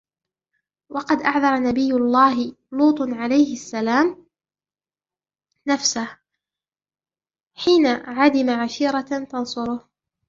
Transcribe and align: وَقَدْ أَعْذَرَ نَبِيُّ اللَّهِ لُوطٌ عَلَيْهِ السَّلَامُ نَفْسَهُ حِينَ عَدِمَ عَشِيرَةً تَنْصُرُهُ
وَقَدْ 0.91 1.21
أَعْذَرَ 1.21 1.61
نَبِيُّ 1.69 1.91
اللَّهِ 1.93 2.55
لُوطٌ 2.71 3.01
عَلَيْهِ 3.01 3.53
السَّلَامُ 3.53 4.25
نَفْسَهُ 5.67 6.17
حِينَ 7.55 7.87
عَدِمَ 7.87 8.49
عَشِيرَةً 8.49 9.25
تَنْصُرُهُ 9.31 9.87